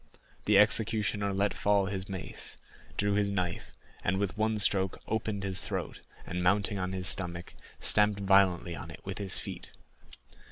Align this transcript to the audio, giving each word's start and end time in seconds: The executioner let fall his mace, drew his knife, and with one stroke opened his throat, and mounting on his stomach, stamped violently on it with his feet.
The 0.45 0.57
executioner 0.57 1.31
let 1.31 1.53
fall 1.53 1.85
his 1.85 2.09
mace, 2.09 2.57
drew 2.97 3.13
his 3.13 3.29
knife, 3.29 3.75
and 4.03 4.17
with 4.17 4.35
one 4.35 4.57
stroke 4.57 4.99
opened 5.07 5.43
his 5.43 5.61
throat, 5.63 6.01
and 6.25 6.41
mounting 6.41 6.79
on 6.79 6.91
his 6.91 7.05
stomach, 7.05 7.53
stamped 7.79 8.19
violently 8.21 8.75
on 8.75 8.89
it 8.89 9.01
with 9.05 9.19
his 9.19 9.37
feet. 9.37 9.71